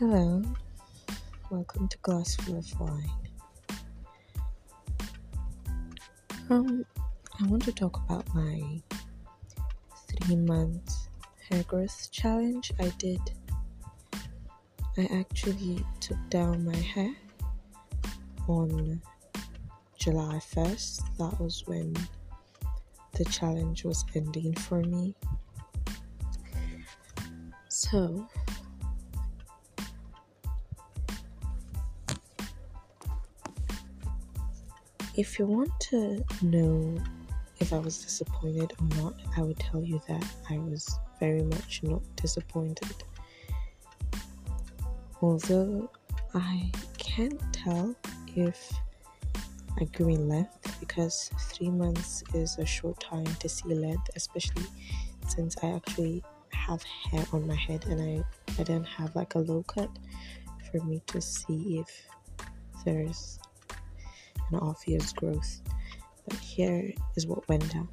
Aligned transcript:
Hello, 0.00 0.42
welcome 1.50 1.86
to 1.86 1.98
Glassful 1.98 2.56
of 2.56 2.80
Wine. 2.80 3.10
Um, 6.48 6.86
I 7.38 7.46
want 7.46 7.64
to 7.64 7.72
talk 7.72 7.98
about 8.08 8.24
my 8.34 8.80
three 10.08 10.36
month 10.36 10.90
hair 11.50 11.62
growth 11.64 12.10
challenge 12.10 12.72
I 12.80 12.88
did. 12.96 13.20
I 14.96 15.06
actually 15.12 15.84
took 16.00 16.16
down 16.30 16.64
my 16.64 16.76
hair 16.76 17.14
on 18.48 19.02
July 19.98 20.40
1st. 20.54 21.02
That 21.18 21.38
was 21.38 21.64
when 21.66 21.94
the 23.18 23.26
challenge 23.26 23.84
was 23.84 24.02
ending 24.14 24.54
for 24.54 24.82
me. 24.82 25.14
So, 27.68 28.26
if 35.16 35.38
you 35.38 35.46
want 35.46 35.70
to 35.80 36.24
know 36.42 36.96
if 37.58 37.72
I 37.72 37.78
was 37.78 37.98
disappointed 37.98 38.72
or 38.80 38.96
not, 38.96 39.14
I 39.36 39.42
would 39.42 39.58
tell 39.58 39.82
you 39.82 40.00
that 40.08 40.24
I 40.48 40.58
was 40.58 40.98
very 41.18 41.42
much 41.42 41.82
not 41.82 42.02
disappointed. 42.16 43.04
Although 45.20 45.90
I 46.34 46.70
can't 46.96 47.40
tell 47.52 47.94
if 48.34 48.72
I 49.78 49.84
grew 49.84 50.08
in 50.08 50.28
length 50.28 50.78
because 50.80 51.30
three 51.52 51.70
months 51.70 52.22
is 52.34 52.56
a 52.58 52.64
short 52.64 52.98
time 53.00 53.26
to 53.26 53.48
see 53.48 53.74
length, 53.74 54.08
especially 54.16 54.64
since 55.28 55.56
I 55.62 55.72
actually 55.72 56.24
have 56.50 56.82
hair 56.82 57.24
on 57.32 57.46
my 57.46 57.56
head 57.56 57.84
and 57.86 58.00
I, 58.00 58.60
I 58.60 58.64
don't 58.64 58.84
have 58.84 59.14
like 59.14 59.34
a 59.34 59.40
low 59.40 59.62
cut 59.64 59.90
for 60.70 60.82
me 60.84 61.02
to 61.08 61.20
see 61.20 61.78
if 61.78 62.06
there's 62.84 63.38
an 64.52 64.58
obvious 64.60 65.12
growth. 65.12 65.60
But 66.28 66.38
here 66.38 66.92
is 67.16 67.26
what 67.26 67.48
went 67.48 67.72
down. 67.72 67.88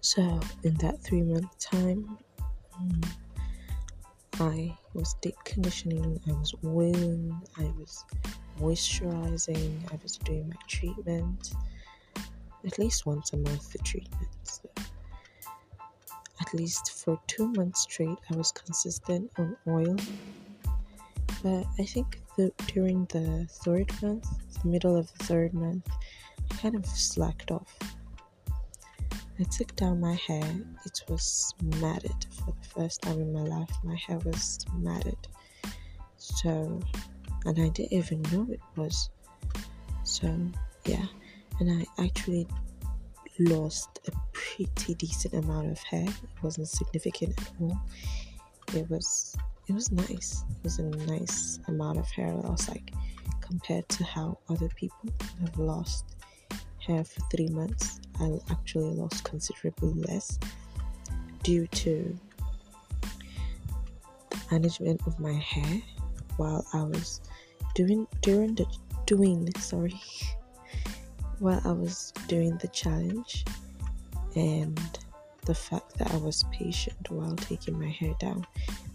So, 0.00 0.40
in 0.64 0.74
that 0.74 1.00
three 1.00 1.22
month 1.22 1.58
time, 1.58 2.18
um, 2.74 3.00
I 4.40 4.74
was 4.94 5.14
deep 5.20 5.36
conditioning, 5.44 6.18
I 6.26 6.32
was 6.32 6.54
oiling, 6.64 7.38
I 7.58 7.64
was 7.78 8.04
moisturizing, 8.58 9.92
I 9.92 9.98
was 10.02 10.16
doing 10.18 10.48
my 10.48 10.56
treatment 10.66 11.52
at 12.66 12.78
least 12.78 13.06
once 13.06 13.32
a 13.32 13.36
month 13.36 13.72
for 13.72 13.78
treatments. 13.78 14.62
At 16.40 16.54
least 16.54 16.92
for 16.92 17.20
two 17.26 17.48
months 17.52 17.82
straight, 17.82 18.18
I 18.30 18.36
was 18.36 18.52
consistent 18.52 19.30
on 19.38 19.56
oil. 19.66 19.96
But 21.42 21.64
I 21.78 21.84
think 21.84 22.20
during 22.66 23.04
the 23.06 23.46
third 23.64 23.90
month, 24.02 24.26
the 24.62 24.68
middle 24.68 24.96
of 24.96 25.10
the 25.18 25.24
third 25.24 25.54
month, 25.54 25.88
I 26.50 26.54
kind 26.56 26.74
of 26.74 26.86
slacked 26.86 27.50
off. 27.50 27.76
I 29.38 29.44
took 29.44 29.74
down 29.76 30.00
my 30.00 30.14
hair. 30.14 30.44
It 30.84 31.00
was 31.08 31.54
matted 31.78 32.26
for 32.30 32.52
the 32.60 32.68
first 32.68 33.02
time 33.02 33.20
in 33.20 33.32
my 33.32 33.42
life. 33.42 33.70
My 33.84 33.96
hair 33.96 34.18
was 34.18 34.58
matted. 34.76 35.16
So, 36.18 36.80
and 37.46 37.58
I 37.58 37.68
didn't 37.70 37.92
even 37.92 38.22
know 38.32 38.46
it 38.50 38.60
was. 38.76 39.08
So, 40.04 40.26
yeah. 40.84 41.06
And 41.58 41.70
I 41.70 42.04
actually 42.04 42.46
lost 43.38 44.00
a 44.08 44.12
pretty 44.32 44.94
decent 44.94 45.32
amount 45.32 45.70
of 45.70 45.78
hair. 45.78 46.04
It 46.04 46.42
wasn't 46.42 46.68
significant 46.68 47.40
at 47.40 47.52
all. 47.60 47.80
It 48.74 48.90
was 48.90 49.34
it 49.70 49.74
was 49.74 49.92
nice. 49.92 50.44
It 50.50 50.64
was 50.64 50.80
a 50.80 50.82
nice 50.82 51.60
amount 51.68 51.98
of 51.98 52.10
hair 52.10 52.34
loss, 52.34 52.68
like 52.68 52.92
compared 53.40 53.88
to 53.90 54.02
how 54.02 54.36
other 54.48 54.68
people 54.74 55.10
have 55.40 55.56
lost 55.56 56.16
hair 56.84 57.04
for 57.04 57.20
three 57.30 57.46
months. 57.46 58.00
I 58.18 58.38
actually 58.50 58.96
lost 58.96 59.22
considerably 59.22 59.92
less 60.08 60.40
due 61.44 61.68
to 61.68 62.18
the 64.30 64.38
management 64.50 65.00
of 65.06 65.20
my 65.20 65.34
hair 65.34 65.80
while 66.36 66.66
I 66.72 66.82
was 66.82 67.20
doing 67.76 68.08
during 68.22 68.56
the 68.56 68.66
doing 69.06 69.54
sorry 69.60 70.00
while 71.38 71.60
I 71.64 71.70
was 71.70 72.12
doing 72.26 72.56
the 72.56 72.68
challenge 72.68 73.44
and 74.34 74.98
the 75.44 75.54
fact 75.54 75.96
that 75.98 76.12
I 76.12 76.16
was 76.16 76.44
patient 76.50 77.08
while 77.08 77.36
taking 77.36 77.78
my 77.78 77.88
hair 77.88 78.14
down. 78.18 78.44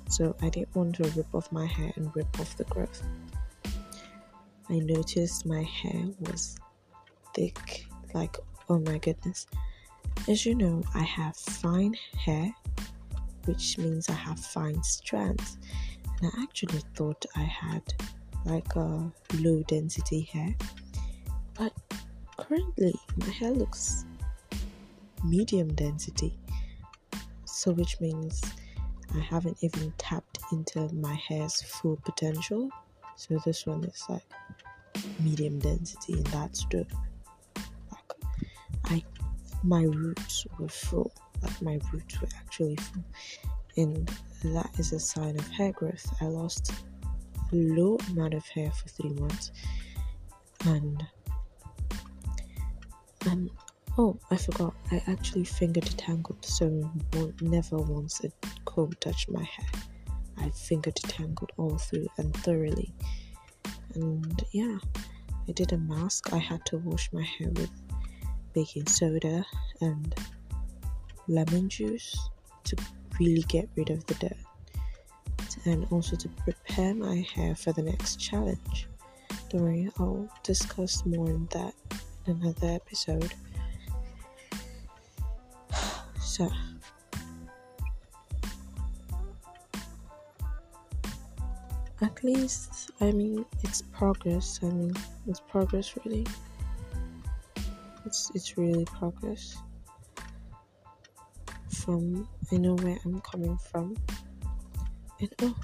So 0.10 0.36
I 0.42 0.50
didn't 0.50 0.76
want 0.76 0.96
to 0.96 1.04
rip 1.10 1.34
off 1.34 1.52
my 1.52 1.66
hair 1.66 1.92
and 1.96 2.16
rip 2.16 2.40
off 2.40 2.56
the 2.58 2.64
growth. 2.66 3.04
I 4.70 4.80
noticed 4.80 5.46
my 5.46 5.64
hair 5.64 6.06
was 6.20 6.58
thick, 7.34 7.86
like 8.14 8.38
oh 8.70 8.80
my 8.80 8.98
goodness. 8.98 9.48
As 10.28 10.46
you 10.46 10.56
know, 10.56 10.82
I 10.94 11.04
have 11.04 11.36
fine 11.36 11.96
hair, 12.18 12.52
which 13.46 13.78
means 13.78 14.10
I 14.10 14.14
have 14.14 14.40
fine 14.40 14.82
strands. 14.84 15.58
And 16.22 16.32
I 16.34 16.44
actually 16.44 16.82
thought 16.96 17.26
I 17.36 17.42
had 17.44 17.84
like 18.46 18.76
a 18.76 19.12
low 19.40 19.64
density 19.68 20.22
hair. 20.22 20.56
But 21.56 21.74
currently 22.38 22.94
my 23.18 23.30
hair 23.30 23.52
looks 23.52 24.06
medium 25.24 25.74
density. 25.74 26.38
So 27.46 27.72
which 27.72 28.00
means 28.00 28.42
I 29.16 29.20
haven't 29.20 29.58
even 29.62 29.94
tapped 29.98 30.40
into 30.52 30.94
my 30.94 31.14
hair's 31.14 31.62
full 31.62 31.98
potential. 32.04 32.70
So 33.16 33.40
this 33.46 33.66
one 33.66 33.84
is 33.86 34.04
like 34.10 34.26
medium 35.20 35.60
density 35.60 36.14
and 36.14 36.26
that's 36.28 36.66
good. 36.66 36.88
Like 37.92 38.14
I 38.86 39.04
my 39.64 39.84
roots 39.84 40.46
were 40.60 40.68
full. 40.70 41.12
Like 41.42 41.62
my 41.62 41.80
roots 41.94 42.20
were 42.22 42.28
actually 42.38 42.76
full. 42.76 43.04
And 43.78 44.12
that 44.44 44.70
is 44.78 44.94
a 44.94 45.00
sign 45.00 45.38
of 45.38 45.48
hair 45.50 45.72
growth. 45.72 46.06
I 46.22 46.26
lost 46.26 46.72
a 47.52 47.56
low 47.56 47.98
amount 48.12 48.34
of 48.34 48.46
hair 48.48 48.72
for 48.72 48.90
three 48.90 49.14
months 49.14 49.52
and 50.66 51.04
and 53.28 53.50
oh 53.98 54.18
I 54.32 54.38
forgot 54.38 54.74
I 54.92 55.02
actually 55.08 55.46
finger 55.46 55.82
detangled 55.82 56.44
so 56.44 56.92
never 57.42 57.78
once 57.78 58.24
a 58.24 58.32
comb 58.66 58.92
touched 59.00 59.30
my 59.30 59.44
hair. 59.44 59.82
I 60.38 60.50
finger 60.50 60.92
detangled 60.92 61.50
all 61.58 61.78
through 61.78 62.08
and 62.18 62.34
thoroughly. 62.38 62.94
And 63.94 64.44
yeah, 64.52 64.78
I 65.48 65.52
did 65.54 65.72
a 65.72 65.78
mask. 65.78 66.34
I 66.34 66.38
had 66.38 66.66
to 66.68 66.78
wash 66.78 67.10
my 67.14 67.24
hair 67.24 67.50
with 67.52 67.72
baking 68.54 68.88
soda 68.88 69.46
and 69.82 70.16
lemon 71.28 71.70
juice 71.70 72.18
to 72.66 72.76
really 73.20 73.44
get 73.44 73.70
rid 73.76 73.90
of 73.90 74.06
the 74.06 74.16
dirt 74.16 74.38
and 75.66 75.88
also 75.92 76.16
to 76.16 76.30
prepare 76.44 76.94
my 76.94 77.26
hair 77.34 77.56
for 77.56 77.72
the 77.74 77.82
next 77.82 78.20
challenge. 78.20 78.88
Don't 79.50 79.62
worry, 79.62 79.90
I'll 80.00 80.30
discuss 80.44 81.06
more 81.06 81.28
on 81.28 81.48
that 81.52 81.74
in 82.28 82.42
another 82.42 82.68
episode. 82.68 83.34
At 92.02 92.24
least, 92.24 92.92
I 93.00 93.12
mean, 93.12 93.46
it's 93.64 93.82
progress. 93.82 94.60
I 94.62 94.68
mean, 94.68 94.94
it's 95.28 95.40
progress 95.40 95.96
really. 96.04 96.26
It's 98.06 98.32
it's 98.36 98.58
really 98.58 98.86
progress. 98.86 99.58
From 101.72 102.28
I 102.52 102.58
know 102.58 102.76
where 102.76 102.98
I'm 103.06 103.22
coming 103.22 103.58
from, 103.58 103.96
and 105.22 105.34
oh, 105.42 105.56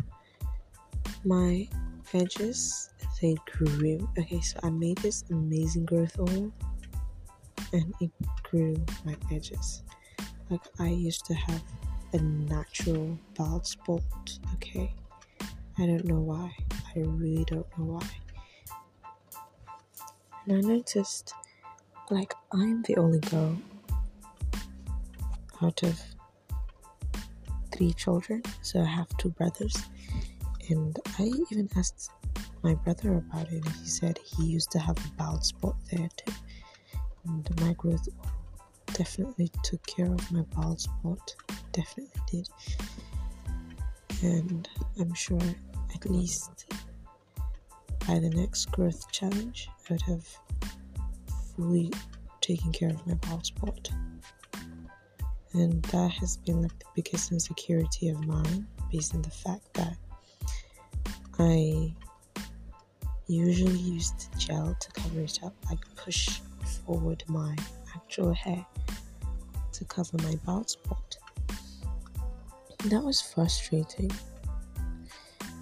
my 1.25 1.67
edges 2.13 2.89
they 3.21 3.35
grew. 3.51 4.07
Okay, 4.17 4.41
so 4.41 4.59
I 4.63 4.69
made 4.69 4.97
this 5.00 5.24
amazing 5.29 5.85
growth 5.85 6.17
oil, 6.17 6.51
and 7.74 7.94
it 8.00 8.12
grew 8.44 8.75
my 9.06 9.15
edges. 9.31 9.83
Like 10.51 10.68
I 10.80 10.89
used 10.89 11.24
to 11.27 11.33
have 11.33 11.63
a 12.12 12.18
natural 12.18 13.18
bald 13.36 13.65
spot. 13.65 14.03
Okay, 14.56 14.94
I 15.80 15.86
don't 15.86 16.03
know 16.03 16.19
why. 16.19 16.53
I 16.94 17.00
really 17.00 17.45
don't 17.45 17.65
know 17.77 17.86
why. 17.86 18.07
And 20.45 20.57
I 20.57 20.59
noticed, 20.59 21.33
like, 22.09 22.33
I'm 22.51 22.81
the 22.81 22.98
only 22.98 23.19
girl 23.19 23.56
out 25.62 25.83
of 25.83 26.01
three 27.71 27.94
children, 27.94 28.44
so 28.62 28.81
I 28.81 28.86
have 28.86 29.07
two 29.18 29.30
brothers. 29.30 29.77
And 30.69 31.00
I 31.18 31.31
even 31.50 31.69
asked 31.77 32.12
my 32.62 32.74
brother 32.74 33.13
about 33.13 33.48
it, 33.53 33.63
and 33.63 33.75
he 33.75 33.88
said 33.88 34.19
he 34.25 34.48
used 34.48 34.71
to 34.71 34.80
have 34.80 34.98
a 34.98 35.12
bald 35.18 35.45
spot 35.45 35.77
there 35.89 36.09
too. 36.18 36.33
And 37.25 37.62
my 37.62 37.71
growth 37.74 38.09
definitely 39.01 39.50
took 39.63 39.83
care 39.88 40.13
of 40.13 40.31
my 40.31 40.44
bald 40.53 40.80
spot, 40.80 41.36
definitely 41.71 42.21
did. 42.31 42.48
And 44.21 44.69
I'm 45.00 45.15
sure 45.15 45.42
at 45.95 46.07
least 46.07 46.71
by 48.07 48.19
the 48.19 48.30
next 48.30 48.71
growth 48.71 49.12
challenge, 49.12 49.69
I 49.89 49.94
would 49.94 50.03
have 50.03 50.27
fully 51.56 51.92
taken 52.42 52.71
care 52.71 52.89
of 52.92 53.07
my 53.07 53.15
bald 53.15 53.44
spot. 53.48 53.89
And 55.53 55.81
that 55.86 56.12
has 56.19 56.38
been 56.38 56.62
like 56.62 56.77
the 56.77 56.86
biggest 56.95 57.31
insecurity 57.31 58.09
of 58.09 58.24
mine, 58.27 58.68
based 58.92 59.15
on 59.15 59.24
the 59.24 59.31
fact 59.31 59.74
that 59.74 59.98
I 61.39 61.92
usually 63.25 63.80
used 63.80 64.30
gel 64.38 64.77
to 64.80 64.92
cover 64.92 65.21
it 65.21 65.39
up, 65.44 65.56
like 65.71 65.80
push 65.95 66.39
forward 66.86 67.24
my 67.27 67.56
actual 67.95 68.31
hair 68.33 68.63
to 69.81 69.85
cover 69.85 70.17
my 70.21 70.35
bald 70.45 70.69
spot. 70.69 71.17
That 72.85 73.03
was 73.03 73.19
frustrating. 73.19 74.11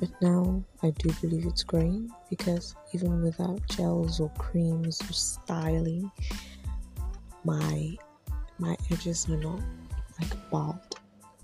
But 0.01 0.10
now 0.21 0.62
I 0.83 0.92
do 0.92 1.10
believe 1.21 1.45
it's 1.45 1.63
growing 1.63 2.10
because 2.30 2.75
even 2.94 3.21
without 3.21 3.66
gels 3.69 4.19
or 4.19 4.30
creams 4.38 5.01
or 5.01 5.13
styling, 5.13 6.12
my 7.45 7.95
my 8.57 8.75
edges 8.92 9.27
are 9.30 9.38
not 9.38 9.62
like 10.19 10.50
bald. 10.51 11.00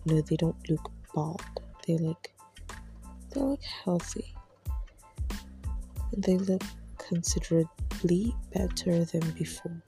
No, 0.06 0.20
they 0.20 0.36
don't 0.36 0.70
look 0.70 0.92
bald. 1.14 1.42
They 1.88 1.98
look 1.98 2.30
they 3.32 3.42
look 3.42 3.64
healthy. 3.64 4.34
They 6.18 6.38
look 6.38 6.64
considerably 6.98 8.36
better 8.54 9.06
than 9.06 9.32
before. 9.32 9.82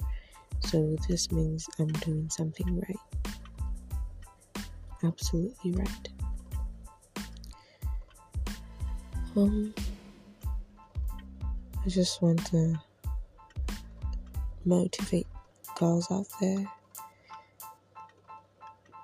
So 0.62 0.98
this 1.07 1.31
means 1.31 1.68
I'm 1.80 1.88
doing 1.88 2.30
something 2.30 2.80
right. 2.80 4.63
Absolutely 5.04 5.71
right. 5.71 6.09
Um, 9.36 9.74
I 11.86 11.89
just 11.89 12.21
want 12.21 12.44
to 12.48 12.75
motivate 14.65 15.27
girls 15.80 16.12
out 16.12 16.25
there. 16.42 16.65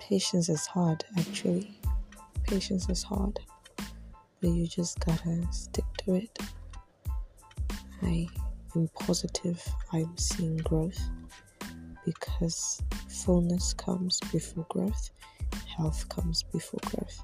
Patience 0.00 0.48
is 0.48 0.66
hard, 0.66 1.04
actually. 1.16 1.78
Patience 2.42 2.88
is 2.88 3.02
hard, 3.02 3.38
but 4.40 4.50
you 4.50 4.66
just 4.66 4.98
gotta 5.00 5.46
stick 5.50 5.84
to 5.98 6.14
it. 6.16 6.38
I 8.02 8.26
am 8.74 8.88
positive 8.88 9.66
I'm 9.92 10.16
seeing 10.18 10.58
growth 10.58 11.00
because 12.04 12.82
fullness 13.08 13.72
comes 13.74 14.20
before 14.32 14.66
growth, 14.68 15.10
health 15.76 16.08
comes 16.08 16.42
before 16.42 16.80
growth, 16.84 17.22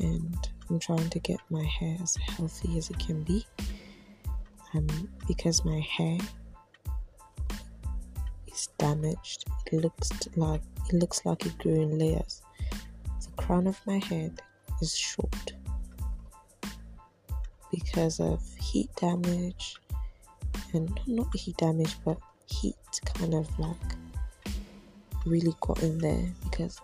and 0.00 0.36
I'm 0.68 0.78
trying 0.78 1.08
to 1.10 1.18
get 1.18 1.38
my 1.50 1.64
hair 1.64 1.96
as 2.02 2.16
healthy 2.16 2.78
as 2.78 2.90
it 2.90 2.98
can 2.98 3.22
be. 3.22 3.46
Um, 4.74 4.86
because 5.26 5.64
my 5.64 5.80
hair 5.80 6.18
is 8.46 8.68
damaged, 8.78 9.44
it 9.72 9.76
looks 9.76 10.10
like 10.36 10.60
it 10.88 10.94
looks 10.94 11.24
like 11.24 11.46
it 11.46 11.56
grew 11.58 11.80
in 11.80 11.98
layers. 11.98 12.42
The 13.20 13.42
crown 13.42 13.66
of 13.66 13.80
my 13.86 13.98
head 13.98 14.42
is 14.82 14.96
short 14.96 15.52
because 17.70 18.20
of 18.20 18.42
heat 18.60 18.90
damage 18.96 19.76
and 20.72 20.98
not 21.06 21.34
heat 21.34 21.56
damage 21.56 21.96
but 22.04 22.18
heat 22.48 22.74
kind 23.04 23.34
of 23.34 23.58
like 23.58 23.76
really 25.26 25.54
got 25.60 25.82
in 25.82 25.98
there 25.98 26.26
because 26.44 26.80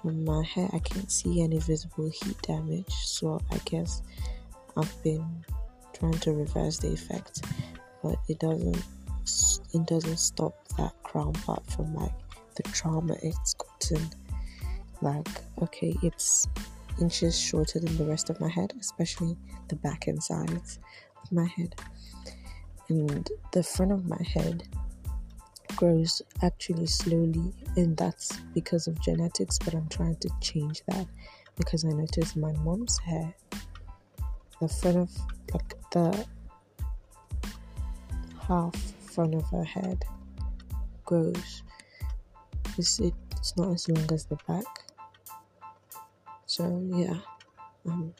from 0.00 0.24
my 0.24 0.42
hair 0.44 0.68
I 0.72 0.78
can't 0.80 1.10
see 1.10 1.42
any 1.42 1.58
visible 1.58 2.08
heat 2.10 2.40
damage. 2.42 2.92
So 2.92 3.40
I 3.50 3.58
guess 3.64 4.02
I've 4.76 5.02
been 5.02 5.44
trying 5.92 6.18
to 6.18 6.32
reverse 6.32 6.78
the 6.78 6.92
effect 6.92 7.44
but 8.02 8.16
it 8.28 8.38
doesn't 8.40 8.82
it 9.74 9.86
doesn't 9.86 10.18
stop 10.18 10.54
that 10.76 10.92
crown 11.02 11.32
part 11.32 11.64
from 11.70 11.94
like 11.94 12.12
the 12.56 12.62
trauma. 12.64 13.16
It's 13.22 13.54
gotten 13.54 14.10
like 15.00 15.28
okay 15.60 15.96
it's 16.02 16.48
inches 17.00 17.38
shorter 17.38 17.80
than 17.80 17.96
the 17.96 18.04
rest 18.04 18.30
of 18.30 18.38
my 18.40 18.48
head 18.48 18.72
especially 18.78 19.36
the 19.68 19.76
back 19.76 20.06
and 20.06 20.22
sides 20.22 20.78
of 21.22 21.32
my 21.32 21.46
head. 21.46 21.74
And 22.88 23.28
the 23.52 23.62
front 23.62 23.92
of 23.92 24.06
my 24.06 24.22
head 24.22 24.68
grows 25.82 26.22
actually 26.42 26.86
slowly, 26.86 27.52
and 27.76 27.96
that's 27.96 28.36
because 28.54 28.86
of 28.86 29.00
genetics. 29.00 29.58
But 29.58 29.74
I'm 29.74 29.88
trying 29.88 30.14
to 30.18 30.30
change 30.40 30.80
that 30.86 31.08
because 31.56 31.84
I 31.84 31.88
noticed 31.88 32.36
my 32.36 32.52
mom's 32.52 32.98
hair, 32.98 33.34
the 34.60 34.68
front 34.68 34.98
of 34.98 35.10
like 35.52 35.74
the 35.90 36.24
half 38.46 38.76
front 39.12 39.34
of 39.34 39.42
her 39.50 39.64
head 39.64 40.04
grows. 41.04 41.64
It's, 42.78 43.00
it, 43.00 43.14
it's 43.32 43.56
not 43.56 43.72
as 43.72 43.88
long 43.88 44.06
as 44.12 44.24
the 44.26 44.36
back. 44.46 44.64
So 46.46 46.80
yeah, 46.94 47.18
um, 47.88 48.14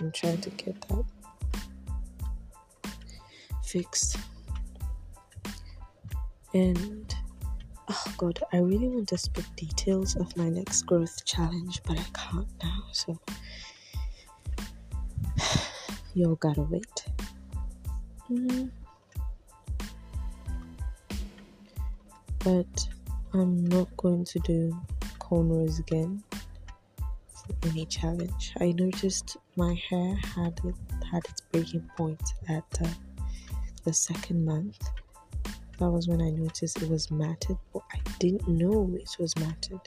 I'm 0.00 0.10
trying 0.12 0.40
to 0.40 0.50
get 0.50 0.80
that 0.88 1.04
fixed. 3.62 4.16
And 6.54 7.14
oh 7.88 8.04
god, 8.16 8.42
I 8.52 8.58
really 8.58 8.88
want 8.88 9.08
to 9.08 9.18
speak 9.18 9.44
details 9.56 10.16
of 10.16 10.34
my 10.36 10.48
next 10.48 10.82
growth 10.82 11.24
challenge, 11.26 11.82
but 11.84 11.98
I 11.98 12.04
can't 12.14 12.48
now, 12.62 12.84
so 12.92 13.18
you 16.14 16.26
all 16.26 16.36
gotta 16.36 16.62
wait. 16.62 17.04
Mm-hmm. 18.30 18.66
But 22.38 22.88
I'm 23.34 23.66
not 23.66 23.94
going 23.98 24.24
to 24.24 24.38
do 24.38 24.74
cornrows 25.18 25.80
again 25.80 26.22
for 26.98 27.68
any 27.68 27.84
challenge. 27.84 28.54
I 28.58 28.72
noticed 28.72 29.36
my 29.56 29.78
hair 29.90 30.14
had 30.34 30.58
it, 30.64 30.74
had 31.10 31.24
its 31.26 31.42
breaking 31.52 31.90
point 31.96 32.22
at 32.48 32.64
uh, 32.82 32.88
the 33.84 33.92
second 33.92 34.46
month 34.46 34.78
that 35.78 35.90
was 35.90 36.08
when 36.08 36.20
I 36.20 36.30
noticed 36.30 36.82
it 36.82 36.88
was 36.88 37.10
matted, 37.10 37.56
but 37.72 37.82
I 37.92 38.00
didn't 38.18 38.48
know 38.48 38.90
it 38.94 39.16
was 39.18 39.36
matted. 39.38 39.80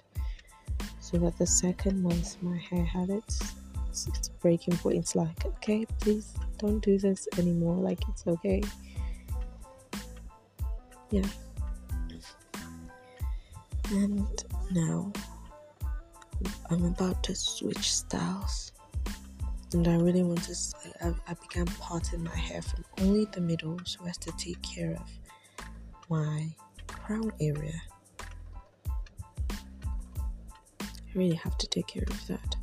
So 1.00 1.26
at 1.28 1.38
the 1.38 1.46
second 1.46 2.02
month, 2.02 2.42
my 2.42 2.58
hair 2.58 2.86
had 2.86 3.10
its, 3.10 3.42
its, 3.90 4.08
its 4.08 4.30
breaking 4.30 4.78
point. 4.78 4.98
It's 4.98 5.16
like, 5.16 5.46
okay, 5.46 5.86
please 6.00 6.34
don't 6.58 6.80
do 6.80 6.98
this 6.98 7.28
anymore. 7.38 7.76
Like, 7.76 8.00
it's 8.08 8.26
okay. 8.26 8.64
Yeah. 11.10 11.28
And 13.92 14.44
now 14.72 15.12
I'm 16.70 16.86
about 16.86 17.22
to 17.24 17.36
switch 17.36 17.94
styles. 17.94 18.72
And 19.74 19.88
I 19.88 19.96
really 19.96 20.24
want 20.24 20.44
to. 20.44 20.56
I, 21.02 21.14
I 21.28 21.34
began 21.34 21.66
parting 21.66 22.24
my 22.24 22.36
hair 22.36 22.62
from 22.62 22.86
only 23.02 23.26
the 23.26 23.42
middle 23.42 23.80
so 23.84 24.06
as 24.06 24.18
to 24.20 24.32
take 24.38 24.62
care 24.62 24.94
of 24.94 25.21
my 26.12 26.54
crown 26.88 27.32
area. 27.40 27.82
I 30.82 30.86
really 31.16 31.36
have 31.36 31.58
to 31.58 31.68
take 31.68 31.88
care 31.88 32.04
of 32.06 32.28
that. 32.28 32.56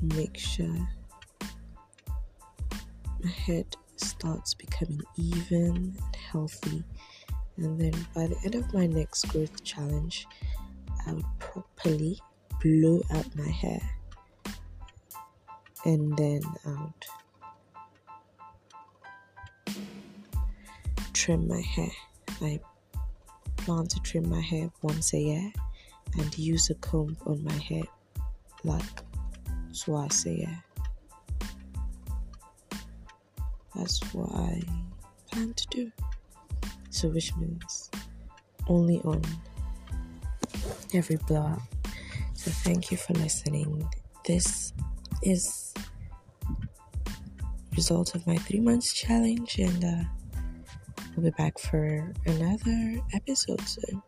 Make 0.00 0.38
sure 0.38 0.88
my 3.22 3.30
head 3.30 3.66
starts 3.96 4.54
becoming 4.54 5.02
even 5.16 5.96
and 5.98 6.16
healthy. 6.30 6.84
And 7.56 7.80
then 7.80 8.06
by 8.14 8.28
the 8.28 8.36
end 8.44 8.54
of 8.54 8.72
my 8.72 8.86
next 8.86 9.24
growth 9.24 9.64
challenge, 9.64 10.28
I 11.08 11.14
would 11.14 11.24
properly 11.40 12.20
blow 12.62 13.02
out 13.12 13.26
my 13.34 13.48
hair. 13.48 13.82
And 15.84 16.16
then 16.16 16.42
I 16.64 16.70
would 16.70 17.04
trim 21.20 21.46
my 21.46 21.60
hair. 21.60 21.90
I 22.40 22.58
plan 23.58 23.86
to 23.86 24.00
trim 24.00 24.30
my 24.30 24.40
hair 24.40 24.70
once 24.80 25.12
a 25.12 25.18
year 25.18 25.52
and 26.18 26.38
use 26.38 26.70
a 26.70 26.74
comb 26.76 27.14
on 27.26 27.44
my 27.44 27.52
hair 27.52 27.82
like 28.64 29.02
twice 29.78 30.24
a 30.24 30.30
year. 30.30 30.64
That's 33.76 34.00
what 34.14 34.32
I 34.32 34.62
plan 35.30 35.52
to 35.52 35.66
do. 35.68 35.92
So, 36.88 37.08
which 37.08 37.36
means 37.36 37.90
only 38.66 39.00
on 39.00 39.22
every 40.94 41.16
blowout. 41.28 41.60
So, 42.32 42.50
thank 42.50 42.90
you 42.90 42.96
for 42.96 43.12
listening. 43.12 43.86
This 44.26 44.72
is 45.22 45.74
result 47.76 48.14
of 48.14 48.26
my 48.26 48.36
three 48.38 48.60
months 48.60 48.94
challenge 48.94 49.58
and 49.58 49.84
uh, 49.84 50.04
I'll 51.20 51.24
be 51.24 51.30
back 51.32 51.58
for 51.58 52.14
another 52.24 53.02
episode 53.12 53.60
soon. 53.68 54.02